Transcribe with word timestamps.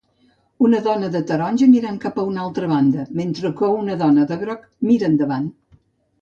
Una 0.67 0.77
dona 0.85 1.09
de 1.15 1.19
taronja 1.31 1.67
mirant 1.73 1.99
cap 2.05 2.17
a 2.17 2.25
una 2.29 2.41
altra 2.45 2.71
banda 2.71 3.05
mentre 3.21 3.53
una 3.69 3.99
dona 4.01 4.27
de 4.33 4.39
groc 4.45 4.65
mira 4.91 5.13
endavant 5.13 5.47